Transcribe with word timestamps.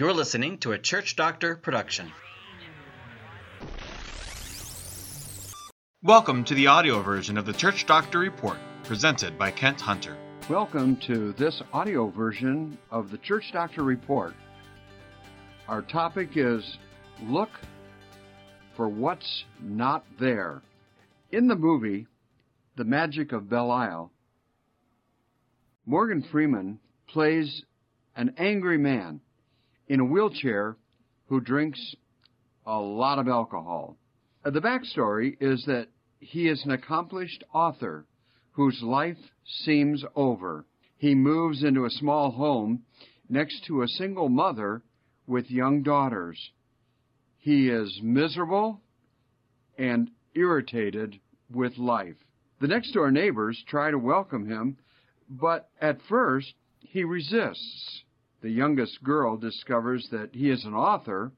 You're 0.00 0.14
listening 0.14 0.56
to 0.60 0.72
a 0.72 0.78
Church 0.78 1.14
Doctor 1.14 1.56
production. 1.56 2.10
Welcome 6.02 6.42
to 6.44 6.54
the 6.54 6.68
audio 6.68 7.02
version 7.02 7.36
of 7.36 7.44
the 7.44 7.52
Church 7.52 7.84
Doctor 7.84 8.18
Report, 8.18 8.56
presented 8.84 9.36
by 9.36 9.50
Kent 9.50 9.78
Hunter. 9.78 10.16
Welcome 10.48 10.96
to 11.06 11.34
this 11.34 11.60
audio 11.74 12.08
version 12.08 12.78
of 12.90 13.10
the 13.10 13.18
Church 13.18 13.52
Doctor 13.52 13.82
Report. 13.82 14.32
Our 15.68 15.82
topic 15.82 16.30
is 16.34 16.78
Look 17.22 17.50
for 18.78 18.88
What's 18.88 19.44
Not 19.60 20.06
There. 20.18 20.62
In 21.30 21.46
the 21.46 21.56
movie, 21.56 22.06
The 22.76 22.84
Magic 22.84 23.32
of 23.32 23.50
Belle 23.50 23.70
Isle, 23.70 24.10
Morgan 25.84 26.22
Freeman 26.22 26.80
plays 27.06 27.64
an 28.16 28.32
angry 28.38 28.78
man 28.78 29.20
in 29.90 29.98
a 29.98 30.04
wheelchair 30.04 30.76
who 31.26 31.40
drinks 31.40 31.96
a 32.64 32.78
lot 32.78 33.18
of 33.18 33.26
alcohol. 33.26 33.96
Uh, 34.44 34.50
The 34.50 34.60
backstory 34.60 35.36
is 35.40 35.64
that 35.66 35.88
he 36.20 36.48
is 36.48 36.64
an 36.64 36.70
accomplished 36.70 37.42
author 37.52 38.06
whose 38.52 38.80
life 38.82 39.18
seems 39.44 40.04
over. 40.14 40.64
He 40.96 41.16
moves 41.16 41.64
into 41.64 41.86
a 41.86 41.90
small 41.90 42.30
home 42.30 42.84
next 43.28 43.64
to 43.64 43.82
a 43.82 43.88
single 43.88 44.28
mother 44.28 44.82
with 45.26 45.50
young 45.50 45.82
daughters. 45.82 46.38
He 47.38 47.68
is 47.68 48.00
miserable 48.00 48.80
and 49.76 50.08
irritated 50.34 51.18
with 51.52 51.78
life. 51.78 52.16
The 52.60 52.68
next 52.68 52.92
door 52.92 53.10
neighbors 53.10 53.60
try 53.66 53.90
to 53.90 53.98
welcome 53.98 54.46
him, 54.46 54.76
but 55.28 55.68
at 55.80 55.98
first 56.08 56.54
he 56.78 57.02
resists. 57.02 58.04
The 58.40 58.50
youngest 58.50 59.02
girl 59.02 59.36
discovers 59.36 60.08
that 60.10 60.34
he 60.34 60.48
is 60.48 60.64
an 60.64 60.74
author. 60.74 61.32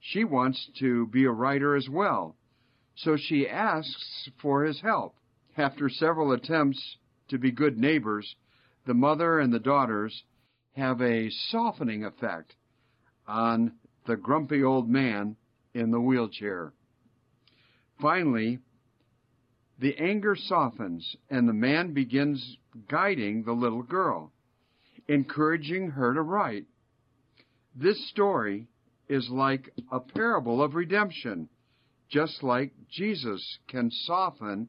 She 0.00 0.24
wants 0.24 0.70
to 0.78 1.06
be 1.08 1.24
a 1.24 1.30
writer 1.30 1.74
as 1.74 1.88
well, 1.88 2.36
so 2.94 3.16
she 3.16 3.48
asks 3.48 4.30
for 4.40 4.64
his 4.64 4.80
help. 4.80 5.16
After 5.56 5.88
several 5.88 6.32
attempts 6.32 6.96
to 7.28 7.38
be 7.38 7.50
good 7.50 7.76
neighbors, 7.76 8.36
the 8.86 8.94
mother 8.94 9.38
and 9.38 9.52
the 9.52 9.58
daughters 9.58 10.24
have 10.72 11.02
a 11.02 11.28
softening 11.28 12.04
effect 12.04 12.54
on 13.26 13.72
the 14.06 14.16
grumpy 14.16 14.62
old 14.62 14.88
man 14.88 15.36
in 15.74 15.90
the 15.90 16.00
wheelchair. 16.00 16.72
Finally, 18.00 18.58
the 19.78 19.96
anger 19.98 20.34
softens 20.34 21.16
and 21.28 21.48
the 21.48 21.52
man 21.52 21.92
begins 21.92 22.56
guiding 22.88 23.42
the 23.42 23.52
little 23.52 23.82
girl, 23.82 24.32
encouraging 25.08 25.90
her 25.90 26.14
to 26.14 26.22
write. 26.22 26.66
This 27.74 28.08
story 28.10 28.68
is 29.08 29.28
like 29.30 29.72
a 29.90 30.00
parable 30.00 30.62
of 30.62 30.74
redemption, 30.74 31.48
just 32.10 32.42
like 32.42 32.72
Jesus 32.90 33.58
can 33.68 33.90
soften 33.90 34.68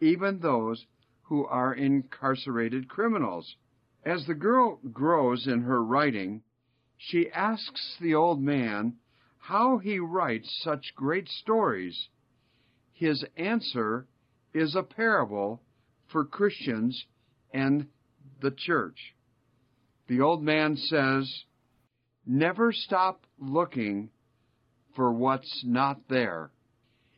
even 0.00 0.40
those 0.40 0.86
who 1.22 1.44
are 1.46 1.74
incarcerated 1.74 2.88
criminals. 2.88 3.56
As 4.04 4.26
the 4.26 4.34
girl 4.34 4.78
grows 4.92 5.46
in 5.46 5.62
her 5.62 5.82
writing, 5.82 6.42
she 6.96 7.30
asks 7.30 7.96
the 8.00 8.14
old 8.14 8.40
man 8.40 8.94
how 9.38 9.78
he 9.78 9.98
writes 9.98 10.60
such 10.62 10.94
great 10.96 11.28
stories. 11.28 12.08
His 12.92 13.24
answer 13.36 14.06
is 14.54 14.74
a 14.74 14.82
parable 14.82 15.60
for 16.08 16.24
Christians 16.24 17.06
and 17.52 17.88
the 18.40 18.50
church. 18.50 19.15
The 20.08 20.20
old 20.20 20.42
man 20.42 20.76
says, 20.76 21.44
Never 22.24 22.72
stop 22.72 23.24
looking 23.38 24.10
for 24.94 25.12
what's 25.12 25.62
not 25.64 26.08
there. 26.08 26.50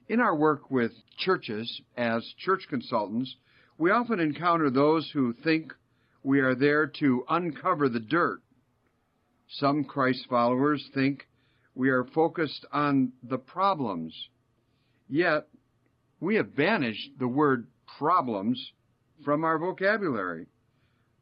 In 0.09 0.21
our 0.21 0.35
work 0.35 0.71
with 0.71 0.93
churches 1.19 1.81
as 1.97 2.35
church 2.39 2.67
consultants, 2.69 3.37
we 3.79 3.91
often 3.91 4.21
encounter 4.21 4.71
those 4.71 5.11
who 5.13 5.33
think 5.33 5.73
we 6.23 6.41
are 6.41 6.55
there 6.55 6.87
to 6.87 7.25
uncover 7.29 7.89
the 7.89 8.01
dirt. 8.01 8.41
Some 9.49 9.85
Christ 9.85 10.27
followers 10.29 10.89
think 10.93 11.27
we 11.75 11.91
are 11.91 12.05
focused 12.05 12.67
on 12.73 13.13
the 13.23 13.39
problems. 13.39 14.15
Yet, 15.09 15.47
we 16.21 16.35
have 16.35 16.57
banished 16.57 17.13
the 17.19 17.29
word 17.29 17.69
problems 17.99 18.73
from 19.25 19.45
our 19.45 19.59
vocabulary. 19.59 20.47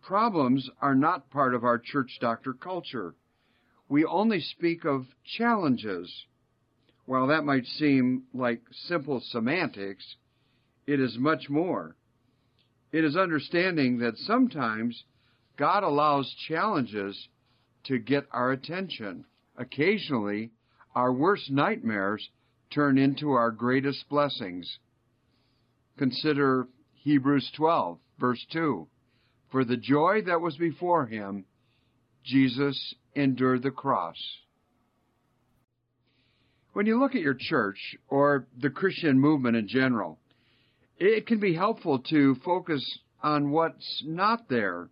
Problems 0.07 0.71
are 0.81 0.95
not 0.95 1.31
part 1.31 1.53
of 1.53 1.65
our 1.65 1.81
church 1.81 2.19
doctor 2.21 2.53
culture. 2.53 3.17
We 3.89 4.05
only 4.05 4.39
speak 4.39 4.85
of 4.85 5.05
challenges. 5.37 6.27
While 7.07 7.27
that 7.27 7.45
might 7.45 7.67
seem 7.67 8.23
like 8.33 8.63
simple 8.71 9.21
semantics, 9.21 10.15
it 10.87 11.01
is 11.01 11.19
much 11.19 11.51
more. 11.51 11.97
It 12.93 13.03
is 13.03 13.17
understanding 13.17 13.99
that 13.99 14.17
sometimes 14.17 15.03
God 15.57 15.83
allows 15.83 16.33
challenges 16.47 17.29
to 17.87 17.99
get 17.99 18.29
our 18.31 18.53
attention. 18.53 19.25
Occasionally, 19.57 20.53
our 20.95 21.13
worst 21.13 21.51
nightmares 21.51 22.31
turn 22.71 22.97
into 22.97 23.33
our 23.33 23.51
greatest 23.51 24.09
blessings. 24.09 24.79
Consider 25.99 26.69
Hebrews 26.95 27.51
12, 27.57 27.99
verse 28.21 28.47
2. 28.53 28.87
For 29.51 29.65
the 29.65 29.77
joy 29.77 30.23
that 30.27 30.41
was 30.41 30.57
before 30.57 31.07
him, 31.07 31.45
Jesus 32.25 32.95
endured 33.15 33.63
the 33.63 33.71
cross. 33.71 34.17
When 36.73 36.87
you 36.87 36.99
look 36.99 37.15
at 37.15 37.23
your 37.23 37.37
church 37.39 37.97
or 38.09 38.47
the 38.61 38.71
Christian 38.71 39.19
movement 39.19 39.57
in 39.57 39.69
general, 39.69 40.19
it 40.99 41.27
can 41.27 41.41
be 41.41 41.55
helpful 41.55 42.01
to 42.11 42.35
focus 42.45 42.99
on 43.23 43.51
what's 43.51 44.03
not 44.05 44.49
there. 44.49 44.91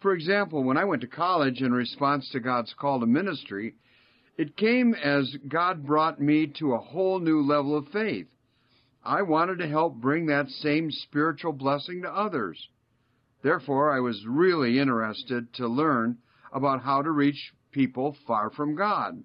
For 0.00 0.12
example, 0.12 0.64
when 0.64 0.76
I 0.76 0.84
went 0.84 1.02
to 1.02 1.08
college 1.08 1.60
in 1.60 1.72
response 1.72 2.28
to 2.30 2.40
God's 2.40 2.74
call 2.78 3.00
to 3.00 3.06
ministry, 3.06 3.74
it 4.36 4.56
came 4.56 4.94
as 4.94 5.36
God 5.48 5.84
brought 5.84 6.20
me 6.20 6.46
to 6.58 6.74
a 6.74 6.78
whole 6.78 7.18
new 7.18 7.42
level 7.42 7.76
of 7.76 7.88
faith. 7.88 8.28
I 9.04 9.22
wanted 9.22 9.58
to 9.58 9.68
help 9.68 9.94
bring 9.94 10.26
that 10.26 10.48
same 10.48 10.90
spiritual 10.90 11.52
blessing 11.52 12.02
to 12.02 12.08
others. 12.08 12.58
Therefore, 13.42 13.92
I 13.92 14.00
was 14.00 14.26
really 14.26 14.78
interested 14.78 15.52
to 15.54 15.68
learn 15.68 16.18
about 16.52 16.82
how 16.82 17.02
to 17.02 17.10
reach 17.10 17.52
people 17.70 18.16
far 18.26 18.50
from 18.50 18.74
God. 18.74 19.24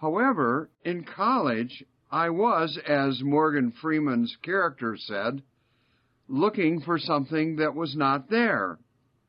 However, 0.00 0.70
in 0.84 1.04
college, 1.04 1.84
I 2.10 2.30
was, 2.30 2.78
as 2.86 3.22
Morgan 3.22 3.72
Freeman's 3.72 4.36
character 4.42 4.96
said, 4.96 5.42
looking 6.28 6.80
for 6.80 6.98
something 6.98 7.56
that 7.56 7.74
was 7.74 7.96
not 7.96 8.30
there. 8.30 8.78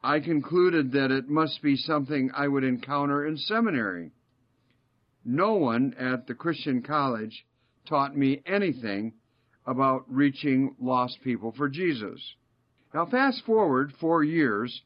I 0.03 0.19
concluded 0.19 0.91
that 0.91 1.11
it 1.11 1.27
must 1.27 1.61
be 1.61 1.75
something 1.75 2.31
I 2.33 2.47
would 2.47 2.63
encounter 2.63 3.25
in 3.25 3.37
seminary. 3.37 4.11
No 5.25 5.55
one 5.55 5.93
at 5.99 6.27
the 6.27 6.35
Christian 6.35 6.81
college 6.81 7.45
taught 7.87 8.15
me 8.15 8.41
anything 8.45 9.13
about 9.65 10.05
reaching 10.07 10.75
lost 10.79 11.21
people 11.23 11.51
for 11.51 11.67
Jesus. 11.67 12.35
Now, 12.91 13.05
fast 13.05 13.45
forward 13.45 13.93
four 13.99 14.23
years, 14.23 14.81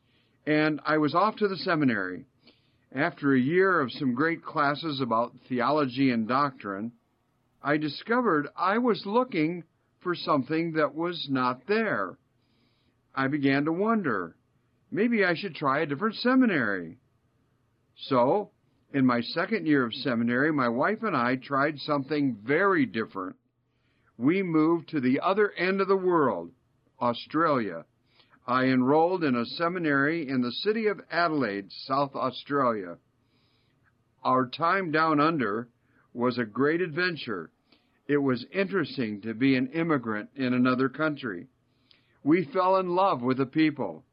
and 0.45 0.81
I 0.85 0.97
was 0.97 1.15
off 1.15 1.37
to 1.37 1.47
the 1.47 1.55
seminary. 1.55 2.25
After 2.91 3.33
a 3.33 3.39
year 3.39 3.79
of 3.79 3.93
some 3.93 4.13
great 4.13 4.43
classes 4.43 4.99
about 4.99 5.33
theology 5.47 6.11
and 6.11 6.27
doctrine, 6.27 6.91
I 7.61 7.77
discovered 7.77 8.49
I 8.57 8.77
was 8.77 9.05
looking 9.05 9.63
for 10.01 10.15
something 10.15 10.73
that 10.73 10.93
was 10.93 11.27
not 11.29 11.65
there. 11.65 12.17
I 13.15 13.29
began 13.29 13.63
to 13.65 13.71
wonder 13.71 14.35
maybe 14.91 15.23
I 15.23 15.33
should 15.33 15.55
try 15.55 15.79
a 15.79 15.85
different 15.85 16.15
seminary. 16.15 16.99
So, 17.95 18.51
in 18.93 19.05
my 19.05 19.21
second 19.21 19.65
year 19.65 19.85
of 19.85 19.93
seminary, 19.93 20.51
my 20.51 20.67
wife 20.67 21.03
and 21.03 21.15
I 21.15 21.37
tried 21.37 21.79
something 21.79 22.35
very 22.43 22.85
different. 22.85 23.37
We 24.17 24.43
moved 24.43 24.89
to 24.89 24.99
the 24.99 25.21
other 25.21 25.53
end 25.53 25.79
of 25.79 25.87
the 25.87 25.95
world, 25.95 26.51
Australia. 26.99 27.85
I 28.45 28.65
enrolled 28.65 29.23
in 29.23 29.35
a 29.35 29.45
seminary 29.45 30.27
in 30.27 30.41
the 30.41 30.51
city 30.51 30.87
of 30.87 30.99
Adelaide, 31.09 31.71
South 31.71 32.15
Australia. 32.15 32.97
Our 34.23 34.47
time 34.47 34.91
down 34.91 35.19
under 35.19 35.69
was 36.13 36.37
a 36.37 36.45
great 36.45 36.81
adventure. 36.81 37.51
It 38.07 38.17
was 38.17 38.45
interesting 38.51 39.21
to 39.21 39.33
be 39.33 39.55
an 39.55 39.67
immigrant 39.67 40.29
in 40.35 40.53
another 40.53 40.89
country. 40.89 41.47
We 42.23 42.45
fell 42.45 42.77
in 42.77 42.95
love 42.95 43.21
with 43.21 43.37
the 43.37 43.45
people. 43.45 44.03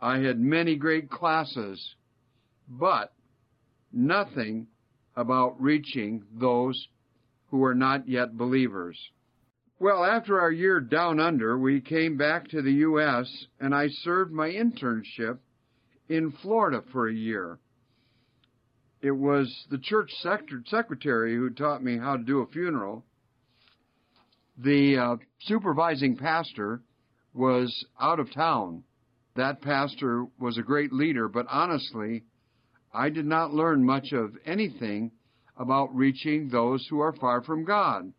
I 0.00 0.18
had 0.18 0.40
many 0.40 0.74
great 0.76 1.08
classes, 1.08 1.94
but 2.68 3.12
nothing 3.92 4.66
about 5.14 5.60
reaching 5.60 6.24
those 6.32 6.88
who 7.50 7.62
are 7.62 7.74
not 7.74 8.08
yet 8.08 8.36
believers. 8.36 8.98
Well, 9.82 10.04
after 10.04 10.40
our 10.40 10.52
year 10.52 10.78
down 10.78 11.18
under, 11.18 11.58
we 11.58 11.80
came 11.80 12.16
back 12.16 12.46
to 12.50 12.62
the 12.62 12.70
U.S. 12.70 13.46
and 13.58 13.74
I 13.74 13.88
served 13.88 14.30
my 14.30 14.48
internship 14.48 15.38
in 16.08 16.30
Florida 16.40 16.84
for 16.92 17.08
a 17.08 17.12
year. 17.12 17.58
It 19.00 19.10
was 19.10 19.52
the 19.72 19.78
church 19.78 20.12
secretary 20.66 21.34
who 21.34 21.50
taught 21.50 21.82
me 21.82 21.98
how 21.98 22.16
to 22.16 22.22
do 22.22 22.42
a 22.42 22.46
funeral. 22.46 23.04
The 24.56 24.98
uh, 24.98 25.16
supervising 25.40 26.16
pastor 26.16 26.82
was 27.34 27.84
out 28.00 28.20
of 28.20 28.32
town. 28.32 28.84
That 29.34 29.62
pastor 29.62 30.26
was 30.38 30.58
a 30.58 30.62
great 30.62 30.92
leader, 30.92 31.26
but 31.26 31.46
honestly, 31.50 32.22
I 32.94 33.08
did 33.08 33.26
not 33.26 33.52
learn 33.52 33.84
much 33.84 34.12
of 34.12 34.36
anything 34.46 35.10
about 35.56 35.92
reaching 35.92 36.50
those 36.50 36.86
who 36.88 37.00
are 37.00 37.16
far 37.16 37.42
from 37.42 37.64
God. 37.64 38.12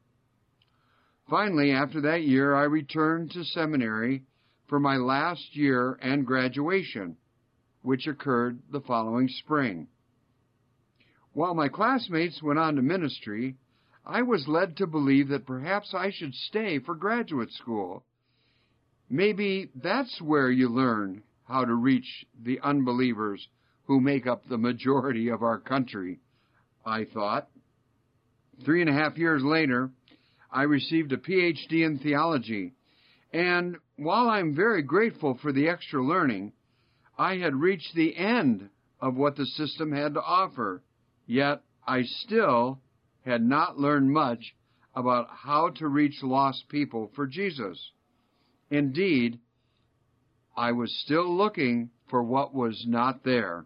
Finally, 1.30 1.72
after 1.72 2.02
that 2.02 2.24
year, 2.24 2.54
I 2.54 2.64
returned 2.64 3.32
to 3.32 3.44
seminary 3.44 4.24
for 4.68 4.80
my 4.80 4.98
last 4.98 5.56
year 5.56 5.98
and 6.02 6.26
graduation, 6.26 7.18
which 7.82 8.08
occurred 8.08 8.60
the 8.72 8.82
following 8.82 9.28
spring. 9.28 9.88
While 11.34 11.56
my 11.56 11.68
classmates 11.68 12.44
went 12.44 12.60
on 12.60 12.76
to 12.76 12.82
ministry, 12.82 13.56
I 14.06 14.22
was 14.22 14.48
led 14.48 14.78
to 14.78 14.88
believe 14.88 15.30
that 15.30 15.46
perhaps 15.46 15.94
I 15.94 16.12
should 16.12 16.34
stay 16.34 16.80
for 16.80 16.94
graduate 16.94 17.52
school. 17.52 18.04
Maybe 19.10 19.70
that's 19.76 20.22
where 20.22 20.52
you 20.52 20.70
learn 20.70 21.24
how 21.46 21.66
to 21.66 21.74
reach 21.74 22.26
the 22.42 22.60
unbelievers 22.62 23.48
who 23.86 24.00
make 24.00 24.28
up 24.28 24.48
the 24.48 24.58
majority 24.58 25.30
of 25.30 25.44
our 25.44 25.60
country, 25.60 26.20
I 26.86 27.06
thought. 27.06 27.50
Three 28.66 28.82
and 28.82 28.90
a 28.90 28.94
half 28.94 29.18
years 29.18 29.44
later, 29.44 29.90
I 30.54 30.64
received 30.64 31.12
a 31.12 31.18
PhD 31.18 31.84
in 31.84 31.98
theology, 31.98 32.74
and 33.34 33.78
while 33.96 34.30
I'm 34.30 34.56
very 34.56 34.84
grateful 34.84 35.34
for 35.42 35.52
the 35.52 35.68
extra 35.68 36.06
learning, 36.06 36.54
I 37.18 37.38
had 37.38 37.56
reached 37.56 37.96
the 37.96 38.16
end 38.16 38.70
of 39.02 39.16
what 39.16 39.36
the 39.36 39.48
system 39.48 39.92
had 39.92 40.14
to 40.14 40.22
offer, 40.22 40.84
yet 41.26 41.64
I 41.88 42.04
still 42.04 42.80
had 43.26 43.42
not 43.42 43.80
learned 43.80 44.12
much 44.12 44.56
about 44.96 45.28
how 45.32 45.70
to 45.70 45.88
reach 45.88 46.22
lost 46.22 46.70
people 46.70 47.12
for 47.16 47.26
Jesus. 47.26 47.92
Indeed, 48.70 49.40
I 50.56 50.72
was 50.72 50.96
still 51.04 51.36
looking 51.36 51.90
for 52.12 52.22
what 52.22 52.54
was 52.54 52.86
not 52.88 53.24
there. 53.24 53.66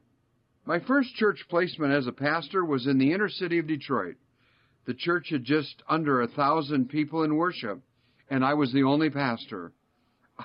My 0.65 0.79
first 0.79 1.13
church 1.15 1.45
placement 1.49 1.91
as 1.91 2.07
a 2.07 2.13
pastor 2.13 2.63
was 2.63 2.87
in 2.87 2.97
the 2.97 3.11
inner 3.11 3.29
city 3.29 3.59
of 3.59 3.67
Detroit. 3.67 4.15
The 4.87 4.93
church 4.93 5.31
had 5.31 5.43
just 5.43 5.83
under 5.89 6.21
a 6.21 6.29
thousand 6.29 6.87
people 6.87 7.23
in 7.23 7.35
worship, 7.35 7.81
and 8.29 8.43
I 8.43 8.53
was 8.53 8.71
the 8.71 8.83
only 8.83 9.09
pastor. 9.09 9.73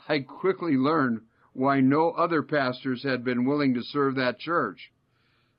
I 0.08 0.18
quickly 0.18 0.72
learned 0.76 1.20
why 1.52 1.80
no 1.80 2.10
other 2.10 2.42
pastors 2.42 3.04
had 3.04 3.22
been 3.22 3.44
willing 3.44 3.74
to 3.74 3.84
serve 3.84 4.16
that 4.16 4.40
church. 4.40 4.90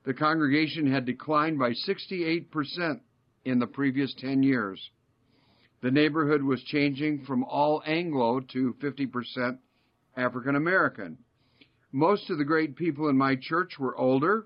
The 0.04 0.12
congregation 0.12 0.86
had 0.86 1.06
declined 1.06 1.58
by 1.58 1.70
68% 1.70 3.00
in 3.46 3.58
the 3.58 3.66
previous 3.66 4.14
10 4.18 4.42
years. 4.42 4.90
The 5.80 5.90
neighborhood 5.90 6.42
was 6.42 6.62
changing 6.64 7.24
from 7.24 7.42
all 7.42 7.82
Anglo 7.86 8.40
to 8.52 8.74
50% 8.82 9.58
African 10.14 10.56
American. 10.56 11.16
Most 11.90 12.28
of 12.28 12.36
the 12.36 12.44
great 12.44 12.76
people 12.76 13.08
in 13.08 13.16
my 13.16 13.36
church 13.36 13.78
were 13.78 13.96
older, 13.96 14.44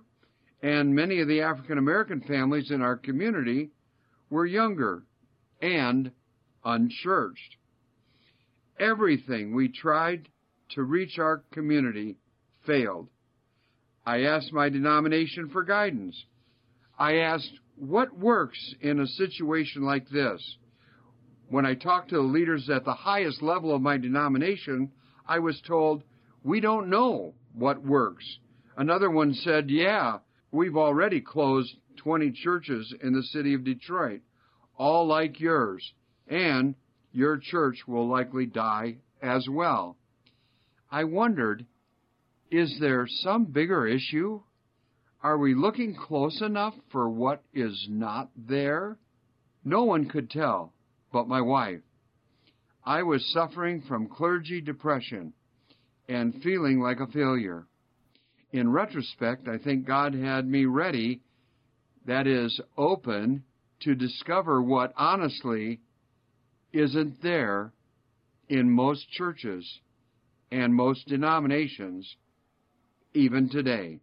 and 0.62 0.94
many 0.94 1.18
of 1.18 1.26
the 1.26 1.40
African 1.40 1.78
American 1.78 2.20
families 2.20 2.70
in 2.70 2.82
our 2.82 2.96
community 2.96 3.72
were 4.30 4.46
younger 4.46 5.04
and 5.60 6.10
unchurched. 6.64 7.56
Everything 8.78 9.54
we 9.54 9.68
tried 9.68 10.28
to 10.70 10.82
reach 10.82 11.18
our 11.18 11.42
community 11.50 12.16
failed. 12.66 13.08
I 14.06 14.22
asked 14.22 14.52
my 14.52 14.68
denomination 14.68 15.48
for 15.50 15.64
guidance. 15.64 16.24
I 16.98 17.16
asked, 17.16 17.52
what 17.76 18.16
works 18.18 18.74
in 18.80 19.00
a 19.00 19.06
situation 19.06 19.82
like 19.82 20.08
this? 20.08 20.56
When 21.48 21.64
I 21.64 21.74
talked 21.74 22.10
to 22.10 22.16
the 22.16 22.22
leaders 22.22 22.68
at 22.68 22.84
the 22.84 22.94
highest 22.94 23.42
level 23.42 23.74
of 23.74 23.80
my 23.80 23.96
denomination, 23.96 24.90
I 25.26 25.38
was 25.38 25.60
told, 25.66 26.02
we 26.42 26.60
don't 26.60 26.90
know 26.90 27.34
what 27.54 27.84
works. 27.84 28.24
Another 28.76 29.10
one 29.10 29.34
said, 29.34 29.70
yeah, 29.70 30.18
we've 30.52 30.76
already 30.76 31.20
closed 31.20 31.74
20 31.98 32.32
churches 32.32 32.94
in 33.02 33.12
the 33.12 33.22
city 33.22 33.54
of 33.54 33.64
Detroit, 33.64 34.20
all 34.76 35.06
like 35.06 35.38
yours, 35.40 35.92
and 36.26 36.74
your 37.12 37.38
church 37.38 37.76
will 37.86 38.08
likely 38.08 38.46
die 38.46 38.96
as 39.22 39.46
well. 39.48 39.96
I 40.90 41.04
wondered, 41.04 41.66
is 42.50 42.78
there 42.80 43.06
some 43.06 43.44
bigger 43.46 43.86
issue? 43.86 44.40
Are 45.22 45.36
we 45.36 45.54
looking 45.54 45.94
close 45.94 46.40
enough 46.40 46.74
for 46.90 47.08
what 47.08 47.42
is 47.52 47.86
not 47.90 48.30
there? 48.36 48.98
No 49.64 49.84
one 49.84 50.08
could 50.08 50.30
tell 50.30 50.72
but 51.12 51.28
my 51.28 51.40
wife. 51.40 51.80
I 52.84 53.02
was 53.02 53.32
suffering 53.32 53.82
from 53.82 54.08
clergy 54.08 54.60
depression 54.60 55.32
and 56.08 56.42
feeling 56.42 56.80
like 56.80 57.00
a 57.00 57.06
failure 57.06 57.66
in 58.52 58.70
retrospect, 58.70 59.46
I 59.46 59.58
think 59.58 59.86
God 59.86 60.14
had 60.14 60.46
me 60.46 60.64
ready, 60.64 61.20
that 62.08 62.26
is, 62.26 62.58
open 62.78 63.44
to 63.80 63.94
discover 63.94 64.62
what 64.62 64.94
honestly 64.96 65.78
isn't 66.72 67.22
there 67.22 67.70
in 68.48 68.70
most 68.70 69.10
churches 69.10 69.80
and 70.50 70.74
most 70.74 71.06
denominations, 71.06 72.16
even 73.12 73.50
today. 73.50 74.00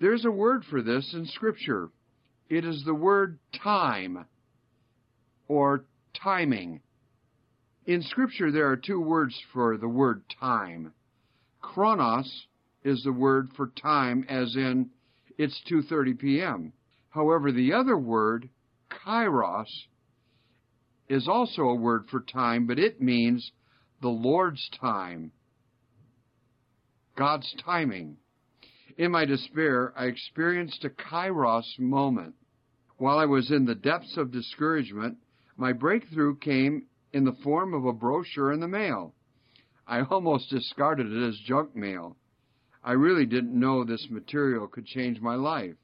There's 0.00 0.24
a 0.24 0.30
word 0.30 0.64
for 0.70 0.80
this 0.80 1.12
in 1.12 1.26
Scripture. 1.26 1.90
It 2.48 2.64
is 2.64 2.82
the 2.86 2.94
word 2.94 3.38
time 3.62 4.24
or 5.46 5.84
timing. 6.22 6.80
In 7.84 8.00
Scripture, 8.00 8.50
there 8.50 8.70
are 8.70 8.76
two 8.76 9.00
words 9.00 9.38
for 9.52 9.76
the 9.76 9.88
word 9.88 10.22
time. 10.40 10.94
Chronos 11.60 12.46
is 12.82 13.02
the 13.02 13.12
word 13.12 13.50
for 13.54 13.66
time 13.66 14.24
as 14.30 14.56
in 14.56 14.88
it's 15.38 15.62
2:30 15.70 16.18
p.m. 16.18 16.72
However, 17.10 17.52
the 17.52 17.72
other 17.72 17.96
word, 17.96 18.50
kairos, 18.90 19.86
is 21.08 21.26
also 21.26 21.62
a 21.62 21.74
word 21.74 22.08
for 22.10 22.20
time, 22.20 22.66
but 22.66 22.78
it 22.78 23.00
means 23.00 23.52
the 24.02 24.08
Lord's 24.08 24.68
time. 24.80 25.32
God's 27.16 27.52
timing. 27.64 28.18
In 28.96 29.12
my 29.12 29.24
despair, 29.24 29.92
I 29.96 30.06
experienced 30.06 30.84
a 30.84 30.90
kairos 30.90 31.78
moment. 31.78 32.34
While 32.96 33.18
I 33.18 33.26
was 33.26 33.50
in 33.50 33.64
the 33.64 33.74
depths 33.74 34.16
of 34.16 34.32
discouragement, 34.32 35.18
my 35.56 35.72
breakthrough 35.72 36.36
came 36.36 36.86
in 37.12 37.24
the 37.24 37.36
form 37.44 37.74
of 37.74 37.84
a 37.84 37.92
brochure 37.92 38.52
in 38.52 38.60
the 38.60 38.68
mail. 38.68 39.14
I 39.86 40.02
almost 40.02 40.50
discarded 40.50 41.10
it 41.10 41.28
as 41.28 41.38
junk 41.46 41.74
mail. 41.74 42.16
I 42.88 42.92
really 42.92 43.26
didn't 43.26 43.52
know 43.52 43.84
this 43.84 44.08
material 44.08 44.66
could 44.66 44.86
change 44.86 45.20
my 45.20 45.34
life 45.34 45.76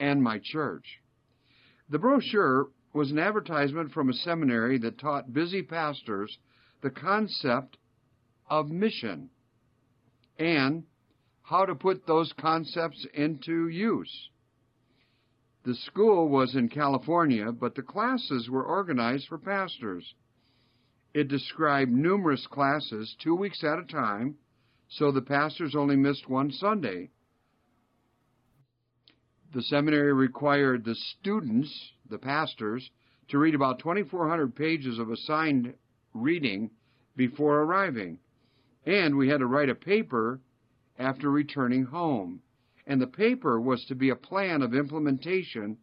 and 0.00 0.20
my 0.20 0.40
church. 0.42 1.00
The 1.88 2.00
brochure 2.00 2.66
was 2.92 3.12
an 3.12 3.20
advertisement 3.20 3.92
from 3.92 4.08
a 4.08 4.14
seminary 4.14 4.76
that 4.78 4.98
taught 4.98 5.32
busy 5.32 5.62
pastors 5.62 6.36
the 6.80 6.90
concept 6.90 7.76
of 8.48 8.72
mission 8.72 9.30
and 10.36 10.82
how 11.42 11.64
to 11.64 11.76
put 11.76 12.08
those 12.08 12.32
concepts 12.32 13.06
into 13.14 13.68
use. 13.68 14.30
The 15.62 15.76
school 15.76 16.28
was 16.28 16.56
in 16.56 16.70
California, 16.70 17.52
but 17.52 17.76
the 17.76 17.82
classes 17.82 18.50
were 18.50 18.64
organized 18.64 19.28
for 19.28 19.38
pastors. 19.38 20.12
It 21.14 21.28
described 21.28 21.92
numerous 21.92 22.48
classes, 22.48 23.14
two 23.22 23.36
weeks 23.36 23.62
at 23.62 23.78
a 23.78 23.84
time, 23.84 24.38
so 24.90 25.12
the 25.12 25.22
pastors 25.22 25.76
only 25.76 25.96
missed 25.96 26.28
one 26.28 26.50
Sunday. 26.50 27.10
The 29.54 29.62
seminary 29.62 30.12
required 30.12 30.84
the 30.84 30.96
students, 30.96 31.92
the 32.08 32.18
pastors, 32.18 32.90
to 33.28 33.38
read 33.38 33.54
about 33.54 33.78
2,400 33.78 34.54
pages 34.54 34.98
of 34.98 35.10
assigned 35.10 35.74
reading 36.12 36.70
before 37.16 37.62
arriving. 37.62 38.18
And 38.84 39.16
we 39.16 39.28
had 39.28 39.38
to 39.38 39.46
write 39.46 39.68
a 39.68 39.74
paper 39.76 40.40
after 40.98 41.30
returning 41.30 41.84
home. 41.84 42.42
And 42.86 43.00
the 43.00 43.06
paper 43.06 43.60
was 43.60 43.84
to 43.86 43.94
be 43.94 44.10
a 44.10 44.16
plan 44.16 44.60
of 44.60 44.74
implementation 44.74 45.78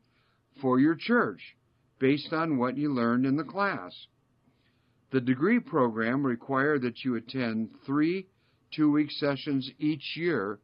for 0.61 0.79
your 0.79 0.95
church 0.95 1.55
based 1.99 2.33
on 2.33 2.57
what 2.57 2.77
you 2.77 2.93
learned 2.93 3.25
in 3.25 3.37
the 3.37 3.43
class. 3.43 4.07
The 5.11 5.21
degree 5.21 5.59
program 5.59 6.25
required 6.25 6.81
that 6.81 7.05
you 7.05 7.15
attend 7.15 7.69
three 7.85 8.27
two 8.75 8.91
week 8.91 9.11
sessions 9.11 9.69
each 9.79 10.15
year 10.15 10.59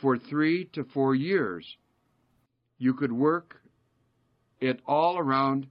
for 0.00 0.18
three 0.18 0.66
to 0.74 0.84
four 0.84 1.14
years. 1.14 1.66
You 2.78 2.94
could 2.94 3.12
work 3.12 3.60
it 4.60 4.80
all 4.86 5.18
around 5.18 5.66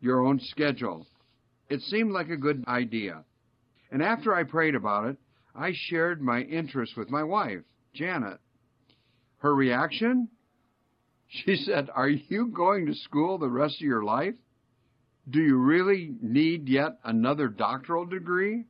your 0.00 0.20
own 0.20 0.40
schedule. 0.40 1.06
It 1.68 1.80
seemed 1.80 2.12
like 2.12 2.28
a 2.28 2.36
good 2.36 2.64
idea. 2.66 3.24
And 3.90 4.02
after 4.02 4.34
I 4.34 4.44
prayed 4.44 4.74
about 4.74 5.06
it, 5.06 5.16
I 5.54 5.72
shared 5.74 6.20
my 6.20 6.40
interest 6.40 6.96
with 6.96 7.10
my 7.10 7.22
wife, 7.22 7.62
Janet. 7.94 8.40
Her 9.38 9.54
reaction? 9.54 10.28
She 11.26 11.56
said, 11.56 11.90
Are 11.92 12.08
you 12.08 12.46
going 12.54 12.86
to 12.86 12.94
school 12.94 13.38
the 13.38 13.48
rest 13.48 13.76
of 13.76 13.86
your 13.86 14.04
life? 14.04 14.34
Do 15.28 15.40
you 15.40 15.56
really 15.56 16.14
need 16.22 16.68
yet 16.68 16.98
another 17.02 17.48
doctoral 17.48 18.06
degree? 18.06 18.66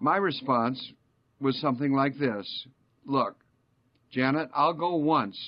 My 0.00 0.16
response 0.16 0.92
was 1.40 1.60
something 1.60 1.92
like 1.92 2.18
this 2.18 2.66
Look, 3.04 3.36
Janet, 4.10 4.50
I'll 4.54 4.74
go 4.74 4.96
once. 4.96 5.38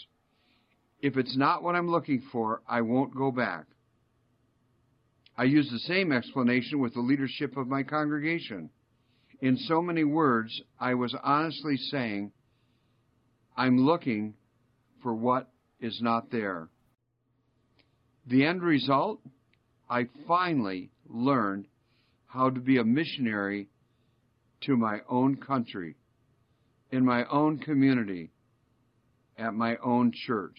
If 1.01 1.17
it's 1.17 1.37
not 1.37 1.63
what 1.63 1.75
I'm 1.75 1.91
looking 1.91 2.23
for, 2.31 2.63
I 2.69 2.83
won't 2.83 3.17
go 3.17 3.33
back. 3.33 3.65
I 5.37 5.45
used 5.45 5.73
the 5.73 5.79
same 5.81 6.13
explanation 6.13 6.79
with 6.79 6.95
the 6.95 7.01
leadership 7.01 7.57
of 7.57 7.67
my 7.67 7.83
congregation. 7.83 8.71
In 9.41 9.57
so 9.57 9.83
many 9.83 10.05
words, 10.05 10.61
I 10.79 10.95
was 10.95 11.17
honestly 11.25 11.77
saying, 11.77 12.31
I'm 13.57 13.79
looking 13.79 14.35
for 15.03 15.15
what 15.15 15.49
is 15.81 15.99
not 16.01 16.31
there. 16.31 16.69
The 18.27 18.45
end 18.45 18.63
result? 18.63 19.21
I 19.91 20.09
finally 20.29 20.91
learned 21.09 21.67
how 22.27 22.51
to 22.51 22.61
be 22.61 22.79
a 22.79 22.85
missionary 22.85 23.69
to 24.63 24.77
my 24.77 25.01
own 25.09 25.37
country, 25.37 25.97
in 26.91 27.05
my 27.05 27.25
own 27.27 27.59
community, 27.59 28.31
at 29.39 29.55
my 29.55 29.77
own 29.77 30.13
church. 30.13 30.57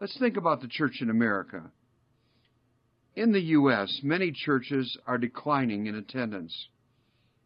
Let's 0.00 0.18
think 0.18 0.36
about 0.36 0.60
the 0.60 0.68
church 0.68 1.00
in 1.00 1.10
America. 1.10 1.70
In 3.14 3.32
the 3.32 3.40
U.S., 3.40 4.00
many 4.02 4.32
churches 4.32 4.96
are 5.06 5.18
declining 5.18 5.86
in 5.86 5.94
attendance. 5.94 6.68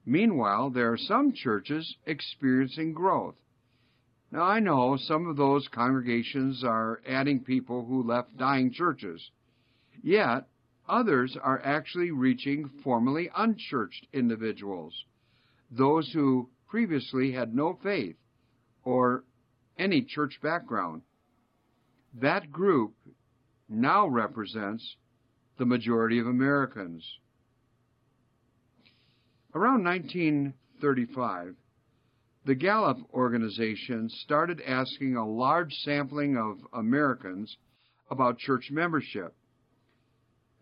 Meanwhile, 0.06 0.70
there 0.70 0.92
are 0.92 0.96
some 0.98 1.32
churches 1.32 1.96
experiencing 2.06 2.92
growth. 2.92 3.34
Now, 4.30 4.44
I 4.44 4.60
know 4.60 4.96
some 4.96 5.26
of 5.26 5.36
those 5.36 5.68
congregations 5.68 6.62
are 6.64 7.00
adding 7.08 7.40
people 7.40 7.84
who 7.84 8.02
left 8.02 8.36
dying 8.36 8.72
churches. 8.72 9.30
Yet, 10.02 10.46
others 10.88 11.36
are 11.42 11.60
actually 11.64 12.10
reaching 12.10 12.70
formerly 12.82 13.30
unchurched 13.36 14.06
individuals, 14.12 15.04
those 15.70 16.12
who 16.12 16.48
previously 16.68 17.32
had 17.32 17.54
no 17.54 17.78
faith 17.82 18.16
or 18.84 19.24
any 19.78 20.02
church 20.02 20.38
background. 20.42 21.02
That 22.14 22.50
group 22.50 22.94
now 23.68 24.06
represents 24.06 24.96
the 25.58 25.66
majority 25.66 26.18
of 26.18 26.26
Americans. 26.26 27.04
Around 29.54 29.84
1935, 29.84 31.56
the 32.44 32.54
Gallup 32.54 32.98
organization 33.12 34.08
started 34.08 34.60
asking 34.66 35.16
a 35.16 35.28
large 35.28 35.72
sampling 35.82 36.36
of 36.36 36.58
Americans 36.72 37.56
about 38.10 38.38
church 38.38 38.68
membership. 38.70 39.34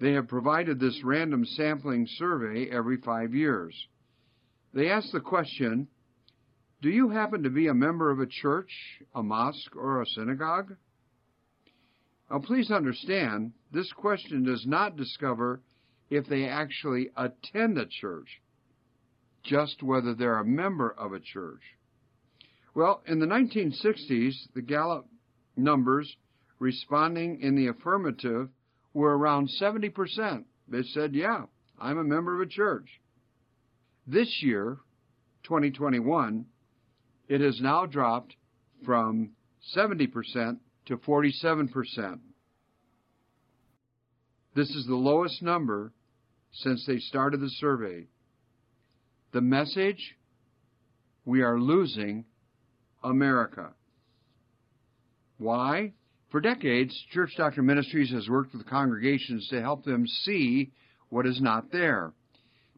They 0.05 0.13
have 0.13 0.29
provided 0.29 0.79
this 0.79 1.03
random 1.03 1.47
sampling 1.47 2.07
survey 2.07 2.69
every 2.69 2.99
five 2.99 3.35
years. 3.35 3.89
They 4.75 4.91
ask 4.91 5.11
the 5.13 5.21
question 5.21 5.89
Do 6.83 6.91
you 6.91 7.09
happen 7.09 7.43
to 7.43 7.49
be 7.49 7.69
a 7.69 7.73
member 7.73 8.11
of 8.11 8.21
a 8.21 8.27
church, 8.27 9.01
a 9.15 9.23
mosque, 9.23 9.75
or 9.75 10.03
a 10.03 10.07
synagogue? 10.07 10.77
Now, 12.31 12.41
please 12.41 12.71
understand, 12.71 13.53
this 13.73 13.91
question 13.95 14.45
does 14.45 14.67
not 14.67 14.99
discover 14.99 15.63
if 16.11 16.27
they 16.27 16.49
actually 16.49 17.09
attend 17.17 17.79
a 17.79 17.87
church, 17.87 18.43
just 19.43 19.83
whether 19.83 20.13
they're 20.13 20.39
a 20.39 20.45
member 20.45 20.91
of 20.91 21.15
a 21.15 21.21
church. 21.21 21.63
Well, 22.75 23.03
in 23.07 23.21
the 23.21 23.27
1960s, 23.27 24.53
the 24.55 24.61
Gallup 24.61 25.09
numbers 25.57 26.15
responding 26.59 27.41
in 27.41 27.55
the 27.55 27.69
affirmative 27.69 28.51
were 28.95 29.17
around 29.17 29.51
70%. 29.61 30.45
They 30.69 30.83
said, 30.83 31.15
yeah, 31.15 31.43
I'm 31.79 31.99
a 31.99 32.05
member 32.05 32.41
of 32.41 32.49
a 32.49 32.51
church. 32.51 32.89
This 34.07 34.41
year, 34.43 34.79
2021, 35.43 36.47
it 37.29 37.41
has 37.41 37.61
now 37.61 37.85
dropped 37.85 38.37
from 38.85 39.31
70% 39.77 40.59
to 40.87 40.97
47%. 40.97 42.21
This 44.55 44.71
is 44.71 44.87
the 44.87 44.95
lowest 44.95 45.43
number 45.43 45.93
since 46.53 46.87
they 46.87 46.99
started 46.99 47.41
the 47.41 47.51
survey. 47.51 48.07
The 49.33 49.41
message 49.41 50.17
we 51.25 51.43
are 51.43 51.59
losing 51.59 52.25
America. 53.03 53.73
Why? 55.39 55.93
For 56.35 56.41
decades, 56.41 57.01
Church 57.13 57.37
Doctor 57.37 57.63
Ministries 57.63 58.11
has 58.11 58.29
worked 58.29 58.55
with 58.55 58.67
congregations 58.67 59.47
to 59.51 59.61
help 59.61 59.85
them 59.85 60.05
see 60.05 60.73
what 61.09 61.27
is 61.27 61.41
not 61.41 61.71
there. 61.71 62.13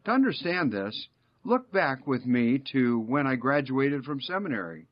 To 0.05 0.11
understand 0.11 0.71
this, 0.71 1.07
look 1.43 1.71
back 1.71 2.05
with 2.05 2.23
me 2.23 2.61
to 2.73 2.99
when 2.99 3.25
I 3.25 3.33
graduated 3.33 4.05
from 4.05 4.21
seminary. 4.21 4.85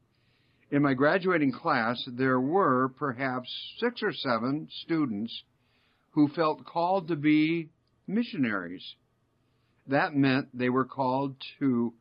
In 0.71 0.81
my 0.81 0.95
graduating 0.95 1.51
class, 1.51 2.03
there 2.11 2.39
were 2.39 2.89
perhaps 2.89 3.47
six 3.77 4.01
or 4.01 4.11
seven 4.11 4.67
students 4.81 5.43
who 6.13 6.27
felt 6.29 6.65
called 6.65 7.09
to 7.09 7.15
be 7.15 7.69
missionaries. 8.07 8.95
That 9.85 10.15
meant 10.15 10.47
they 10.57 10.69
were 10.69 10.85
called 10.85 11.35
to 11.59 11.93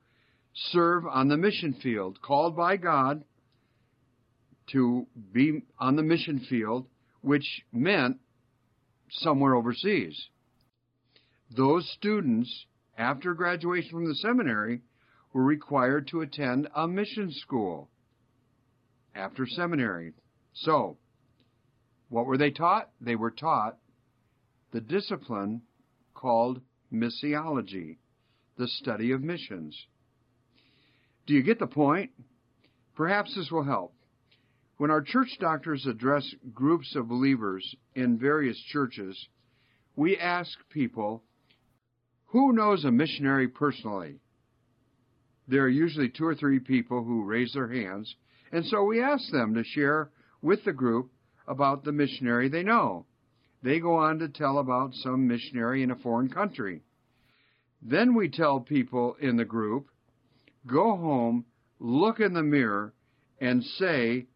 serve 0.55 1.05
on 1.07 1.29
the 1.29 1.37
mission 1.37 1.75
field, 1.75 2.23
called 2.23 2.57
by 2.57 2.79
God 2.79 3.23
to 4.69 5.07
be 5.33 5.63
on 5.79 5.97
the 5.97 6.03
mission 6.03 6.41
field, 6.41 6.87
which 7.21 7.63
meant 7.73 8.19
somewhere 9.11 9.55
overseas. 9.55 10.29
Those 11.55 11.89
students, 11.91 12.67
after 12.97 13.35
graduation 13.35 13.91
from 13.91 14.09
the 14.09 14.15
seminary, 14.15 14.81
were 15.33 15.45
required 15.45 16.09
to 16.09 16.21
attend 16.21 16.69
a 16.75 16.89
mission 16.89 17.31
school 17.33 17.91
after 19.15 19.47
seminary. 19.47 20.13
So, 20.55 20.97
what 22.09 22.27
were 22.27 22.39
they 22.39 22.51
taught? 22.51 22.91
They 23.01 23.17
were 23.17 23.31
taught 23.31 23.79
the 24.73 24.81
discipline 24.81 25.63
called 26.15 26.61
missiology, 26.93 27.99
the 28.57 28.69
study 28.69 29.13
of 29.13 29.23
missions. 29.23 29.87
Do 31.27 31.35
you 31.35 31.43
get 31.43 31.59
the 31.59 31.67
point? 31.67 32.11
Perhaps 32.95 33.35
this 33.35 33.51
will 33.51 33.65
help. 33.65 33.95
When 34.85 34.91
our 34.91 35.01
church 35.01 35.39
doctors 35.41 35.87
address 35.87 36.35
groups 36.53 36.95
of 36.95 37.09
believers 37.09 37.75
in 37.95 38.19
various 38.19 38.61
churches, 38.71 39.29
we 39.97 40.19
ask 40.19 40.59
people, 40.69 41.23
who 42.27 42.53
knows 42.53 42.85
a 42.85 42.91
missionary 42.91 43.49
personally? 43.49 44.21
There 45.49 45.63
are 45.63 45.71
usually 45.71 46.11
two 46.11 46.27
or 46.27 46.35
three 46.35 46.59
people 46.59 47.03
who 47.03 47.25
raise 47.25 47.55
their 47.55 47.69
hands, 47.69 48.15
and 48.53 48.63
so 48.67 48.85
we 48.85 49.01
ask 49.01 49.33
them 49.33 49.55
to 49.55 49.65
share 49.65 50.11
with 50.43 50.63
the 50.67 50.73
group 50.75 51.11
about 51.49 51.85
the 51.85 51.93
missionary 51.93 52.51
they 52.51 52.63
know. 52.63 53.07
They 53.63 53.81
go 53.81 53.95
on 53.95 54.19
to 54.19 54.29
tell 54.29 54.59
about 54.59 54.93
some 54.97 55.27
missionary 55.27 55.83
in 55.83 55.93
a 55.93 55.97
foreign 55.97 56.29
country. 56.29 56.83
Then 57.81 58.15
we 58.15 58.29
tell 58.29 58.61
people 58.61 59.17
in 59.19 59.39
the 59.39 59.47
group, 59.47 59.87
go 60.67 60.95
home, 60.95 61.47
look 61.79 62.21
in 62.21 62.35
the 62.35 62.43
mirror, 62.43 62.93
and 63.41 63.65
say, 63.65 64.27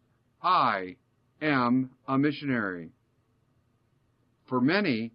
I 0.41 0.95
am 1.41 1.91
a 2.07 2.17
missionary. 2.17 2.91
For 4.47 4.61
many, 4.61 5.11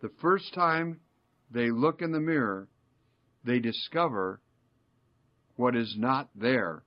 the 0.00 0.10
first 0.20 0.54
time 0.54 1.00
they 1.50 1.70
look 1.70 2.00
in 2.00 2.12
the 2.12 2.20
mirror, 2.20 2.68
they 3.44 3.58
discover 3.58 4.40
what 5.56 5.76
is 5.76 5.94
not 5.98 6.30
there. 6.34 6.82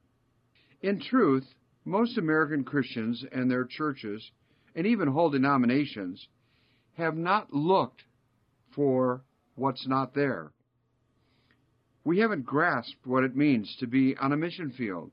In 0.82 1.00
truth, 1.00 1.46
most 1.86 2.18
American 2.18 2.63
Christians 2.63 3.24
and 3.32 3.50
their 3.50 3.65
churches, 3.65 4.32
and 4.75 4.88
even 4.88 5.08
whole 5.08 5.30
denominations, 5.30 6.27
have 6.98 7.15
not 7.15 7.53
looked 7.53 8.03
for 8.75 9.24
what's 9.56 9.88
not 9.88 10.13
there. 10.15 10.51
We 12.03 12.20
haven't 12.20 12.46
grasped 12.46 13.06
what 13.06 13.24
it 13.24 13.36
means 13.36 13.75
to 13.80 13.88
be 13.88 14.18
on 14.18 14.34
a 14.34 14.38
mission 14.38 14.72
field. 14.72 15.12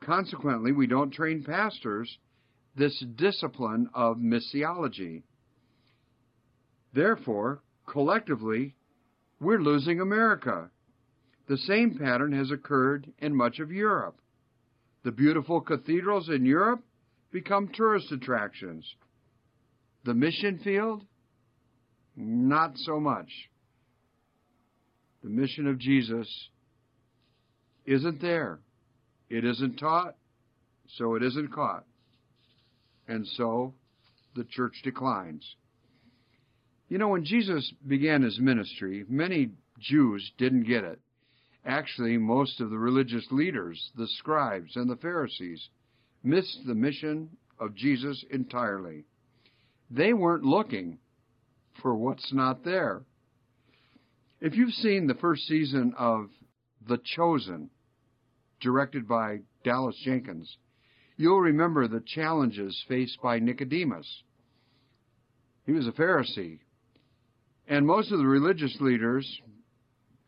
Consequently, 0.00 0.72
we 0.72 0.86
don't 0.86 1.10
train 1.10 1.42
pastors 1.42 2.18
this 2.76 2.98
discipline 3.16 3.90
of 3.94 4.18
missiology. 4.18 5.22
Therefore, 6.92 7.60
collectively, 7.86 8.74
we're 9.40 9.60
losing 9.60 10.00
America. 10.00 10.70
The 11.48 11.58
same 11.58 11.98
pattern 11.98 12.32
has 12.32 12.50
occurred 12.50 13.12
in 13.18 13.34
much 13.34 13.58
of 13.58 13.72
Europe. 13.72 14.18
The 15.04 15.12
beautiful 15.12 15.60
cathedrals 15.60 16.28
in 16.28 16.44
Europe 16.44 16.82
become 17.30 17.68
tourist 17.68 18.12
attractions. 18.12 18.84
The 20.04 20.14
mission 20.14 20.58
field, 20.58 21.04
not 22.16 22.76
so 22.76 22.98
much. 23.00 23.30
The 25.22 25.30
mission 25.30 25.66
of 25.66 25.78
Jesus 25.78 26.28
isn't 27.86 28.20
there. 28.20 28.60
It 29.30 29.44
isn't 29.44 29.76
taught, 29.78 30.16
so 30.96 31.14
it 31.14 31.22
isn't 31.22 31.52
caught. 31.52 31.84
And 33.06 33.26
so 33.26 33.74
the 34.34 34.44
church 34.44 34.80
declines. 34.82 35.56
You 36.88 36.98
know, 36.98 37.08
when 37.08 37.24
Jesus 37.24 37.72
began 37.86 38.22
his 38.22 38.38
ministry, 38.38 39.04
many 39.08 39.50
Jews 39.78 40.32
didn't 40.38 40.64
get 40.64 40.84
it. 40.84 40.98
Actually, 41.66 42.16
most 42.16 42.60
of 42.60 42.70
the 42.70 42.78
religious 42.78 43.26
leaders, 43.30 43.90
the 43.96 44.06
scribes, 44.18 44.76
and 44.76 44.88
the 44.88 44.96
Pharisees 44.96 45.68
missed 46.22 46.60
the 46.66 46.74
mission 46.74 47.28
of 47.58 47.74
Jesus 47.74 48.24
entirely. 48.30 49.04
They 49.90 50.12
weren't 50.12 50.44
looking 50.44 50.98
for 51.82 51.94
what's 51.94 52.32
not 52.32 52.64
there. 52.64 53.02
If 54.40 54.54
you've 54.54 54.74
seen 54.74 55.06
the 55.06 55.14
first 55.14 55.46
season 55.46 55.94
of 55.98 56.30
The 56.86 56.98
Chosen, 57.16 57.70
directed 58.60 59.06
by 59.08 59.40
Dallas 59.64 59.96
Jenkins, 60.04 60.56
you'll 61.16 61.40
remember 61.40 61.86
the 61.86 62.02
challenges 62.06 62.84
faced 62.88 63.20
by 63.22 63.38
Nicodemus. 63.38 64.22
He 65.66 65.72
was 65.72 65.86
a 65.86 65.92
Pharisee, 65.92 66.60
and 67.66 67.86
most 67.86 68.10
of 68.10 68.18
the 68.18 68.26
religious 68.26 68.76
leaders, 68.80 69.40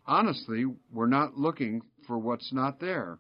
honestly, 0.06 0.66
were 0.92 1.08
not 1.08 1.38
looking 1.38 1.82
for 2.06 2.18
what's 2.18 2.52
not 2.52 2.80
there. 2.80 3.18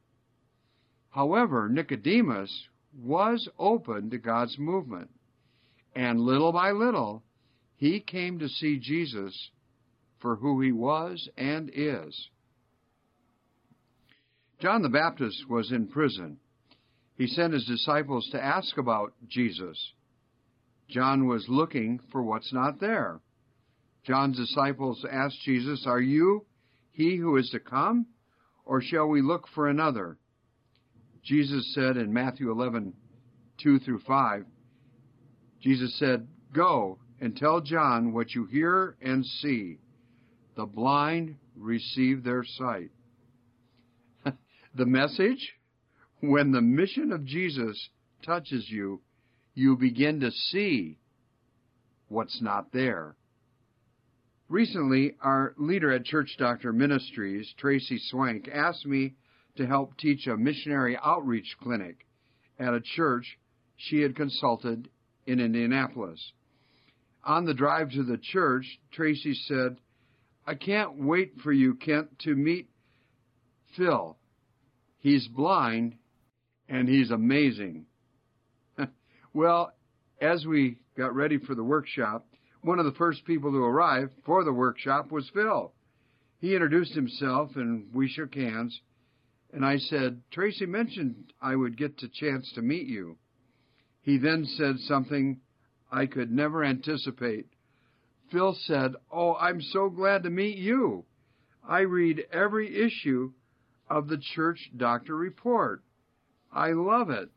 However, 1.10 1.68
Nicodemus 1.68 2.68
was 2.98 3.48
open 3.58 4.10
to 4.10 4.18
God's 4.18 4.58
movement, 4.58 5.10
and 5.94 6.20
little 6.20 6.52
by 6.52 6.72
little, 6.72 7.22
he 7.76 8.00
came 8.00 8.38
to 8.38 8.48
see 8.48 8.78
Jesus 8.78 9.50
for 10.20 10.36
who 10.36 10.60
he 10.60 10.72
was 10.72 11.28
and 11.36 11.70
is. 11.74 12.28
John 14.60 14.82
the 14.82 14.90
Baptist 14.90 15.48
was 15.48 15.72
in 15.72 15.86
prison. 15.86 16.36
He 17.16 17.26
sent 17.26 17.54
his 17.54 17.64
disciples 17.64 18.28
to 18.32 18.44
ask 18.44 18.76
about 18.76 19.14
Jesus. 19.26 19.94
John 20.86 21.26
was 21.26 21.46
looking 21.48 21.98
for 22.12 22.22
what's 22.22 22.52
not 22.52 22.78
there. 22.78 23.20
John's 24.04 24.36
disciples 24.36 25.04
asked 25.10 25.40
Jesus, 25.44 25.86
Are 25.86 26.00
you 26.00 26.44
he 26.90 27.16
who 27.16 27.36
is 27.38 27.48
to 27.50 27.60
come, 27.60 28.06
or 28.66 28.82
shall 28.82 29.06
we 29.06 29.22
look 29.22 29.46
for 29.54 29.68
another? 29.68 30.18
Jesus 31.22 31.72
said 31.74 31.96
in 31.96 32.12
Matthew 32.12 32.50
11, 32.50 32.92
2 33.62 33.78
through 33.78 34.00
5, 34.00 34.44
Jesus 35.62 35.98
said, 35.98 36.26
Go 36.52 36.98
and 37.18 37.34
tell 37.34 37.62
John 37.62 38.12
what 38.12 38.34
you 38.34 38.44
hear 38.44 38.96
and 39.00 39.24
see. 39.24 39.78
The 40.56 40.66
blind 40.66 41.36
receive 41.56 42.24
their 42.24 42.44
sight. 42.44 42.90
The 44.74 44.86
message? 44.86 45.54
When 46.20 46.52
the 46.52 46.60
mission 46.60 47.12
of 47.12 47.24
Jesus 47.24 47.88
touches 48.24 48.68
you, 48.68 49.00
you 49.54 49.76
begin 49.76 50.20
to 50.20 50.30
see 50.30 50.98
what's 52.08 52.40
not 52.42 52.72
there. 52.72 53.16
Recently, 54.48 55.14
our 55.22 55.54
leader 55.56 55.92
at 55.92 56.04
Church 56.04 56.34
Doctor 56.38 56.72
Ministries, 56.72 57.52
Tracy 57.56 57.98
Swank, 58.10 58.48
asked 58.52 58.84
me 58.84 59.14
to 59.56 59.66
help 59.66 59.96
teach 59.96 60.26
a 60.26 60.36
missionary 60.36 60.98
outreach 61.02 61.56
clinic 61.62 62.06
at 62.58 62.74
a 62.74 62.80
church 62.80 63.38
she 63.76 64.00
had 64.00 64.16
consulted 64.16 64.88
in 65.26 65.40
Indianapolis. 65.40 66.32
On 67.24 67.44
the 67.44 67.54
drive 67.54 67.90
to 67.92 68.02
the 68.02 68.18
church, 68.18 68.66
Tracy 68.92 69.34
said, 69.34 69.76
I 70.46 70.54
can't 70.54 70.96
wait 70.96 71.34
for 71.42 71.52
you, 71.52 71.74
Kent, 71.74 72.18
to 72.20 72.34
meet 72.34 72.68
Phil. 73.76 74.16
He's 75.00 75.26
blind 75.28 75.96
and 76.68 76.88
he's 76.88 77.10
amazing. 77.10 77.86
well, 79.34 79.72
as 80.20 80.46
we 80.46 80.76
got 80.96 81.14
ready 81.14 81.38
for 81.38 81.54
the 81.54 81.64
workshop, 81.64 82.26
one 82.62 82.78
of 82.78 82.84
the 82.84 82.92
first 82.92 83.24
people 83.24 83.50
to 83.50 83.64
arrive 83.64 84.10
for 84.24 84.44
the 84.44 84.52
workshop 84.52 85.10
was 85.10 85.28
Phil. 85.32 85.72
He 86.38 86.54
introduced 86.54 86.94
himself 86.94 87.50
and 87.56 87.92
we 87.94 88.08
shook 88.08 88.34
hands. 88.34 88.78
And 89.52 89.64
I 89.64 89.78
said, 89.78 90.20
Tracy 90.30 90.66
mentioned 90.66 91.32
I 91.40 91.56
would 91.56 91.76
get 91.76 91.98
the 91.98 92.08
chance 92.08 92.52
to 92.54 92.62
meet 92.62 92.86
you. 92.86 93.16
He 94.02 94.18
then 94.18 94.44
said 94.44 94.78
something 94.80 95.40
I 95.90 96.06
could 96.06 96.30
never 96.30 96.62
anticipate. 96.62 97.46
Phil 98.30 98.54
said, 98.66 98.94
Oh, 99.10 99.34
I'm 99.34 99.60
so 99.60 99.88
glad 99.88 100.22
to 100.22 100.30
meet 100.30 100.58
you. 100.58 101.04
I 101.66 101.80
read 101.80 102.24
every 102.32 102.84
issue 102.84 103.32
of 103.90 104.08
the 104.08 104.18
Church 104.34 104.70
Doctor 104.76 105.16
Report. 105.16 105.82
I 106.52 106.68
love 106.70 107.10
it. 107.10 107.28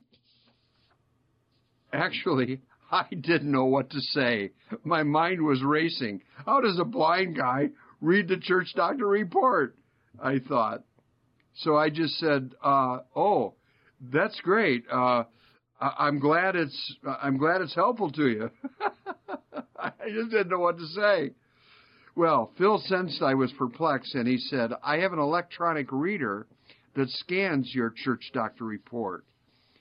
Actually, 1.92 2.62
I 2.92 3.08
didn't 3.10 3.52
know 3.52 3.66
what 3.66 3.90
to 3.90 4.00
say. 4.00 4.52
My 4.84 5.04
mind 5.04 5.42
was 5.42 5.64
racing. 5.64 6.22
How 6.46 6.62
does 6.62 6.78
a 6.80 6.86
blind 6.86 7.36
guy 7.36 7.70
read 8.00 8.28
the 8.28 8.38
Church 8.38 8.68
Doctor 8.76 9.08
Report? 9.08 9.76
I 10.22 10.40
thought. 10.40 10.84
So 11.56 11.76
I 11.76 11.90
just 11.90 12.18
said, 12.20 12.52
uh, 12.64 13.00
"Oh, 13.16 13.56
that's 14.12 14.40
great. 14.42 14.86
Uh, 14.92 15.24
I'm 15.80 16.20
glad 16.20 16.56
it's 16.56 16.96
I'm 17.06 17.38
glad 17.38 17.62
it's 17.62 17.76
helpful 17.76 18.12
to 18.12 18.28
you." 18.28 18.50
I 19.78 19.92
just 20.10 20.30
didn't 20.32 20.50
know 20.50 20.60
what 20.60 20.78
to 20.78 20.88
say. 20.88 21.32
Well, 22.16 22.52
Phil 22.58 22.78
sensed 22.78 23.24
I 23.24 23.34
was 23.34 23.52
perplexed, 23.54 24.14
and 24.14 24.28
he 24.28 24.38
said, 24.38 24.72
"I 24.84 24.98
have 24.98 25.14
an 25.14 25.20
electronic 25.20 25.92
reader 25.92 26.46
that 26.94 27.10
scans 27.10 27.74
your 27.74 27.90
church 27.90 28.30
doctor 28.32 28.66
report." 28.66 29.26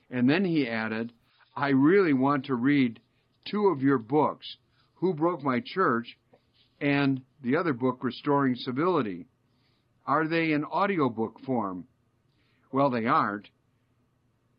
And 0.09 0.27
then 0.27 0.43
he 0.43 0.67
added, 0.67 1.13
"I 1.55 1.69
really 1.69 2.13
want 2.13 2.45
to 2.45 2.55
read 2.55 2.99
two 3.45 3.67
of 3.67 3.83
your 3.83 3.99
books, 3.99 4.57
Who 4.95 5.13
Broke 5.13 5.43
My 5.43 5.59
Church, 5.59 6.17
and 6.81 7.21
the 7.41 7.55
other 7.55 7.73
book, 7.73 8.03
Restoring 8.03 8.55
Civility." 8.55 9.27
Are 10.07 10.27
they 10.27 10.53
in 10.53 10.65
audiobook 10.65 11.39
form? 11.41 11.87
Well, 12.71 12.89
they 12.89 13.05
aren't. 13.05 13.51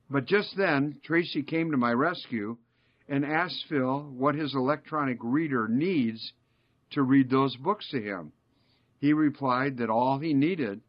But 0.09 0.27
just 0.27 0.57
then, 0.57 1.01
Tracy 1.03 1.43
came 1.43 1.73
to 1.73 1.77
my 1.77 1.93
rescue 1.93 2.57
and 3.09 3.25
asked 3.25 3.67
Phil 3.67 4.05
what 4.13 4.37
his 4.37 4.55
electronic 4.55 5.19
reader 5.23 5.67
needs 5.67 6.33
to 6.91 7.03
read 7.03 7.31
those 7.31 7.57
books 7.57 7.89
to 7.91 8.01
him. 8.01 8.33
He 8.99 9.13
replied 9.13 9.79
that 9.79 9.91
all 9.91 10.19
he 10.19 10.33
needed 10.33 10.81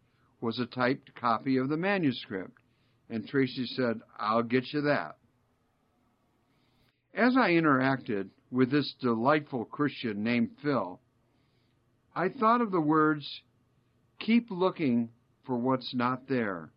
was 0.42 0.60
a 0.60 0.66
typed 0.66 1.16
copy 1.16 1.58
of 1.58 1.70
the 1.70 1.78
manuscript. 1.78 2.58
And 3.10 3.28
Tracy 3.28 3.66
said, 3.66 4.02
I'll 4.18 4.44
get 4.44 4.74
you 4.74 4.82
that. 4.82 5.18
As 7.14 7.38
I 7.38 7.52
interacted 7.52 8.30
with 8.52 8.72
this 8.72 8.94
delightful 9.00 9.66
Christian 9.66 10.24
named 10.24 10.52
Phil, 10.62 11.00
I 12.16 12.30
thought 12.30 12.62
of 12.62 12.72
the 12.72 12.82
words 12.82 13.42
Keep 14.20 14.50
looking 14.50 15.10
for 15.46 15.58
what's 15.58 15.94
not 15.94 16.28
there. 16.28 16.72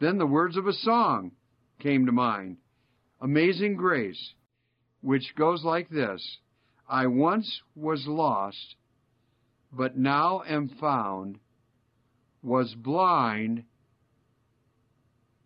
Then 0.00 0.18
the 0.18 0.26
words 0.26 0.56
of 0.56 0.66
a 0.66 0.72
song 0.72 1.32
came 1.78 2.06
to 2.06 2.12
mind 2.12 2.58
Amazing 3.20 3.76
Grace, 3.76 4.34
which 5.00 5.34
goes 5.36 5.64
like 5.64 5.88
this 5.88 6.38
I 6.88 7.06
once 7.08 7.62
was 7.74 8.06
lost, 8.06 8.76
but 9.72 9.96
now 9.96 10.42
am 10.46 10.68
found, 10.68 11.38
was 12.42 12.74
blind, 12.74 13.64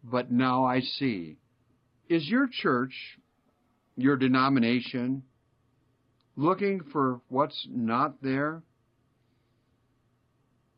but 0.04 0.30
now 0.30 0.64
I 0.64 0.80
see. 0.80 1.38
Is 2.08 2.28
your 2.28 2.46
church, 2.50 3.18
your 3.96 4.16
denomination, 4.16 5.22
looking 6.36 6.82
for 6.92 7.20
what's 7.28 7.66
not 7.70 8.22
there? 8.22 8.62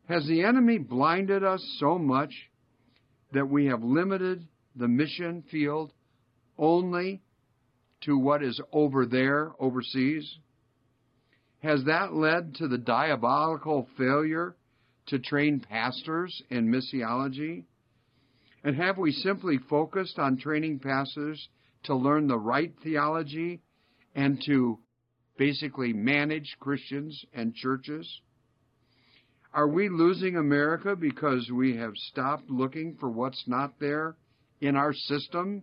Has 0.08 0.26
the 0.26 0.44
enemy 0.44 0.78
blinded 0.78 1.42
us 1.42 1.62
so 1.78 1.98
much 1.98 2.50
that 3.32 3.48
we 3.48 3.66
have 3.66 3.82
limited 3.82 4.46
the 4.76 4.88
mission 4.88 5.42
field 5.50 5.92
only 6.56 7.20
to 8.02 8.16
what 8.16 8.42
is 8.42 8.60
over 8.72 9.06
there, 9.06 9.52
overseas? 9.58 10.38
Has 11.62 11.84
that 11.84 12.12
led 12.12 12.56
to 12.56 12.66
the 12.66 12.78
diabolical 12.78 13.86
failure 13.96 14.56
to 15.06 15.20
train 15.20 15.60
pastors 15.60 16.42
in 16.50 16.68
missiology? 16.68 17.64
And 18.64 18.74
have 18.76 18.98
we 18.98 19.12
simply 19.12 19.58
focused 19.58 20.18
on 20.18 20.38
training 20.38 20.80
pastors 20.80 21.48
to 21.84 21.94
learn 21.94 22.26
the 22.26 22.38
right 22.38 22.72
theology 22.82 23.60
and 24.14 24.42
to 24.46 24.80
basically 25.38 25.92
manage 25.92 26.56
Christians 26.58 27.24
and 27.32 27.54
churches? 27.54 28.20
Are 29.54 29.68
we 29.68 29.88
losing 29.88 30.36
America 30.36 30.96
because 30.96 31.48
we 31.52 31.76
have 31.76 31.92
stopped 31.94 32.50
looking 32.50 32.96
for 32.98 33.08
what's 33.08 33.44
not 33.46 33.78
there 33.78 34.16
in 34.60 34.74
our 34.74 34.92
system? 34.92 35.62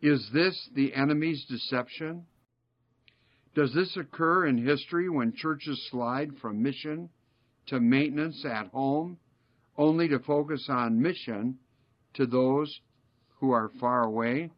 Is 0.00 0.26
this 0.32 0.70
the 0.74 0.94
enemy's 0.94 1.44
deception? 1.46 2.24
Does 3.54 3.72
this 3.74 3.96
occur 3.96 4.46
in 4.46 4.64
history 4.64 5.08
when 5.08 5.32
churches 5.32 5.88
slide 5.90 6.36
from 6.40 6.62
mission 6.62 7.08
to 7.66 7.80
maintenance 7.80 8.44
at 8.44 8.68
home 8.68 9.18
only 9.76 10.08
to 10.08 10.18
focus 10.20 10.66
on 10.68 11.00
mission 11.00 11.58
to 12.14 12.26
those 12.26 12.80
who 13.40 13.50
are 13.50 13.70
far 13.80 14.04
away? 14.04 14.50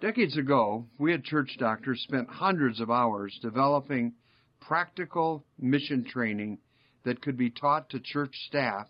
Decades 0.00 0.36
ago, 0.36 0.86
we 0.98 1.14
at 1.14 1.24
Church 1.24 1.56
Doctors 1.58 2.02
spent 2.02 2.28
hundreds 2.28 2.80
of 2.80 2.90
hours 2.90 3.38
developing 3.40 4.12
practical 4.60 5.44
mission 5.58 6.04
training 6.04 6.58
that 7.04 7.22
could 7.22 7.36
be 7.36 7.50
taught 7.50 7.88
to 7.90 8.00
church 8.00 8.34
staff 8.46 8.86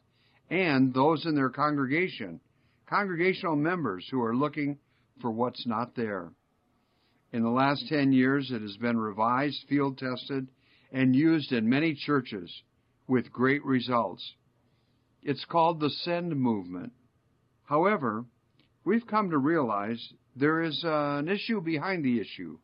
and 0.51 0.93
those 0.93 1.25
in 1.27 1.35
their 1.35 1.51
congregation, 1.51 2.41
congregational 2.87 3.57
members 3.57 4.07
who 4.11 4.21
are 4.23 4.37
looking 4.37 4.79
for 5.21 5.31
what's 5.31 5.67
not 5.67 5.95
there. 5.95 6.31
In 7.35 7.43
the 7.43 7.51
last 7.51 7.89
10 7.89 8.13
years, 8.13 8.53
it 8.53 8.63
has 8.63 8.77
been 8.77 8.97
revised, 8.97 9.67
field 9.69 9.99
tested, 9.99 10.47
and 10.93 11.17
used 11.17 11.51
in 11.51 11.69
many 11.69 11.93
churches 11.93 12.63
with 13.09 13.33
great 13.33 13.65
results. 13.65 14.35
It's 15.21 15.45
called 15.45 15.81
the 15.81 15.91
Send 15.91 16.37
Movement. 16.37 16.93
However, 17.65 18.25
we've 18.85 19.05
come 19.09 19.31
to 19.31 19.39
realize 19.39 20.13
there 20.37 20.63
is 20.63 20.85
uh, 20.85 21.17
an 21.19 21.29
issue 21.29 21.61
behind 21.61 22.05
the 22.05 22.21
issue. 22.21 22.61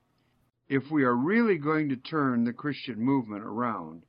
If 0.68 0.88
we 0.88 1.02
are 1.02 1.16
really 1.16 1.58
going 1.58 1.88
to 1.88 1.96
turn 1.96 2.44
the 2.44 2.52
Christian 2.52 3.00
movement 3.00 3.42
around, 3.42 4.04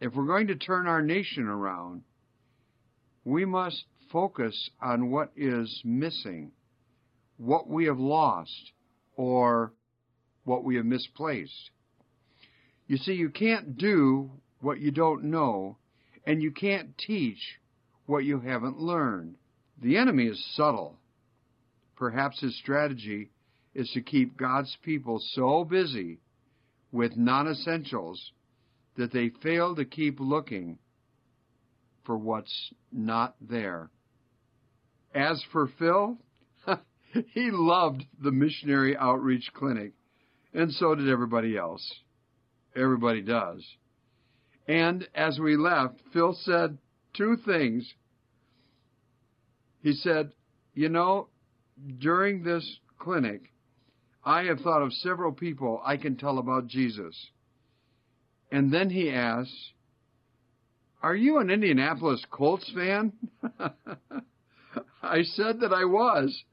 if 0.00 0.14
we're 0.14 0.24
going 0.24 0.46
to 0.46 0.56
turn 0.56 0.86
our 0.86 1.02
nation 1.02 1.46
around, 1.46 2.04
we 3.22 3.44
must 3.44 3.84
focus 4.10 4.70
on 4.80 5.10
what 5.10 5.30
is 5.36 5.82
missing, 5.84 6.52
what 7.40 7.68
we 7.68 7.86
have 7.86 7.98
lost, 7.98 8.72
or 9.16 9.72
what 10.44 10.62
we 10.62 10.76
have 10.76 10.84
misplaced. 10.84 11.70
You 12.86 12.98
see, 12.98 13.14
you 13.14 13.30
can't 13.30 13.78
do 13.78 14.30
what 14.60 14.78
you 14.78 14.90
don't 14.90 15.24
know, 15.24 15.78
and 16.26 16.42
you 16.42 16.50
can't 16.50 16.96
teach 16.98 17.38
what 18.06 18.24
you 18.24 18.40
haven't 18.40 18.78
learned. 18.78 19.36
The 19.82 19.96
enemy 19.96 20.26
is 20.26 20.54
subtle. 20.54 20.98
Perhaps 21.96 22.40
his 22.40 22.56
strategy 22.58 23.30
is 23.74 23.90
to 23.94 24.02
keep 24.02 24.36
God's 24.36 24.76
people 24.82 25.22
so 25.32 25.64
busy 25.64 26.18
with 26.92 27.16
non 27.16 27.48
essentials 27.48 28.32
that 28.96 29.12
they 29.12 29.30
fail 29.42 29.74
to 29.76 29.84
keep 29.84 30.18
looking 30.20 30.78
for 32.04 32.18
what's 32.18 32.72
not 32.92 33.34
there. 33.40 33.88
As 35.14 35.42
for 35.52 35.68
Phil, 35.78 36.18
he 37.34 37.50
loved 37.50 38.04
the 38.22 38.32
missionary 38.32 38.96
outreach 38.96 39.50
clinic, 39.54 39.92
and 40.54 40.72
so 40.72 40.94
did 40.94 41.08
everybody 41.08 41.56
else. 41.56 42.00
Everybody 42.76 43.20
does. 43.22 43.64
And 44.68 45.08
as 45.14 45.38
we 45.38 45.56
left, 45.56 45.96
Phil 46.12 46.36
said 46.42 46.78
two 47.16 47.36
things. 47.44 47.92
He 49.82 49.92
said, 49.94 50.32
You 50.74 50.88
know, 50.88 51.28
during 51.98 52.44
this 52.44 52.78
clinic, 52.98 53.52
I 54.24 54.44
have 54.44 54.60
thought 54.60 54.82
of 54.82 54.92
several 54.92 55.32
people 55.32 55.80
I 55.84 55.96
can 55.96 56.16
tell 56.16 56.38
about 56.38 56.66
Jesus. 56.66 57.16
And 58.52 58.72
then 58.72 58.90
he 58.90 59.10
asks, 59.10 59.72
Are 61.02 61.16
you 61.16 61.38
an 61.38 61.50
Indianapolis 61.50 62.24
Colts 62.30 62.70
fan? 62.74 63.12
I 65.02 65.22
said 65.22 65.60
that 65.60 65.72
I 65.72 65.84
was. 65.84 66.44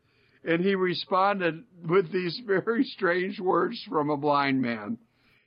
And 0.44 0.64
he 0.64 0.76
responded 0.76 1.64
with 1.88 2.12
these 2.12 2.40
very 2.48 2.84
strange 2.84 3.40
words 3.40 3.82
from 3.90 4.10
a 4.10 4.18
blind 4.18 4.62
man. 4.62 4.98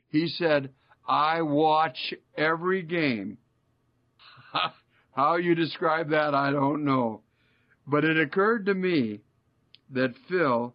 He 0.08 0.26
said, 0.26 0.70
I 1.06 1.42
watch 1.42 2.14
every 2.36 2.82
game. 2.82 3.38
How 5.12 5.36
you 5.36 5.54
describe 5.54 6.10
that, 6.10 6.34
I 6.34 6.50
don't 6.50 6.84
know. 6.84 7.22
But 7.86 8.04
it 8.04 8.18
occurred 8.18 8.66
to 8.66 8.74
me 8.74 9.20
that 9.90 10.14
Phil 10.28 10.74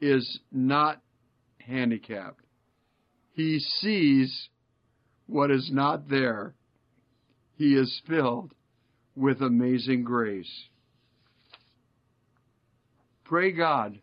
is 0.00 0.40
not 0.50 1.00
handicapped. 1.58 2.44
He 3.34 3.58
sees 3.60 4.48
what 5.26 5.50
is 5.50 5.70
not 5.72 6.08
there. 6.08 6.54
He 7.56 7.74
is 7.74 8.02
filled 8.06 8.54
with 9.16 9.40
amazing 9.40 10.04
grace. 10.04 10.68
Pray 13.24 13.52
God 13.52 13.98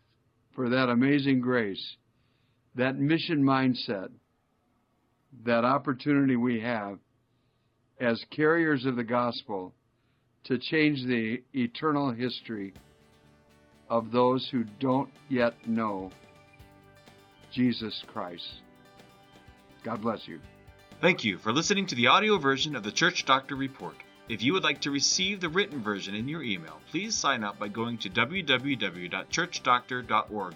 for 0.54 0.70
that 0.70 0.88
amazing 0.88 1.40
grace, 1.40 1.96
that 2.74 2.98
mission 2.98 3.42
mindset, 3.42 4.10
that 5.44 5.64
opportunity 5.64 6.36
we 6.36 6.60
have 6.60 6.98
as 8.00 8.22
carriers 8.30 8.86
of 8.86 8.96
the 8.96 9.04
gospel 9.04 9.74
to 10.44 10.58
change 10.58 11.04
the 11.04 11.42
eternal 11.54 12.10
history 12.10 12.72
of 13.88 14.10
those 14.10 14.48
who 14.50 14.64
don't 14.78 15.10
yet 15.28 15.54
know 15.66 16.10
Jesus 17.52 18.02
Christ. 18.06 18.60
God 19.84 20.00
bless 20.02 20.26
you. 20.26 20.40
Thank 21.00 21.24
you 21.24 21.38
for 21.38 21.52
listening 21.52 21.86
to 21.86 21.94
the 21.94 22.06
audio 22.08 22.38
version 22.38 22.76
of 22.76 22.82
the 22.82 22.92
Church 22.92 23.24
Doctor 23.24 23.56
Report. 23.56 23.96
If 24.30 24.42
you 24.44 24.52
would 24.52 24.62
like 24.62 24.80
to 24.82 24.92
receive 24.92 25.40
the 25.40 25.48
written 25.48 25.82
version 25.82 26.14
in 26.14 26.28
your 26.28 26.44
email, 26.44 26.80
please 26.92 27.16
sign 27.16 27.42
up 27.42 27.58
by 27.58 27.66
going 27.66 27.98
to 27.98 28.08
www.churchdoctor.org. 28.08 30.54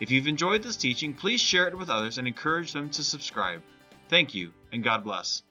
If 0.00 0.10
you've 0.10 0.26
enjoyed 0.26 0.64
this 0.64 0.76
teaching, 0.76 1.14
please 1.14 1.40
share 1.40 1.68
it 1.68 1.78
with 1.78 1.88
others 1.88 2.18
and 2.18 2.26
encourage 2.26 2.72
them 2.72 2.90
to 2.90 3.04
subscribe. 3.04 3.62
Thank 4.08 4.34
you, 4.34 4.52
and 4.72 4.82
God 4.82 5.04
bless. 5.04 5.44